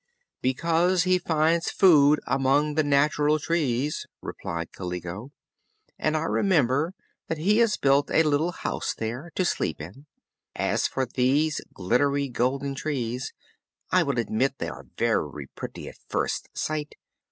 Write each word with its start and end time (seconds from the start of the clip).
"Because 0.41 1.03
he 1.03 1.19
finds 1.19 1.69
food 1.69 2.19
among 2.25 2.73
the 2.73 2.83
natural 2.83 3.37
trees," 3.37 4.07
replied 4.19 4.71
Kaliko, 4.71 5.29
"and 5.99 6.17
I 6.17 6.23
remember 6.23 6.95
that 7.27 7.37
he 7.37 7.59
has 7.59 7.77
built 7.77 8.09
a 8.09 8.23
little 8.23 8.51
house 8.51 8.95
there, 8.95 9.29
to 9.35 9.45
sleep 9.45 9.79
in. 9.79 10.07
As 10.55 10.87
for 10.87 11.05
these 11.05 11.61
glittery 11.71 12.29
golden 12.29 12.73
trees, 12.73 13.31
I 13.91 14.01
will 14.01 14.17
admit 14.17 14.57
they 14.57 14.69
are 14.69 14.87
very 14.97 15.45
pretty 15.53 15.87
at 15.87 15.99
first 16.09 16.49
sight. 16.55 16.95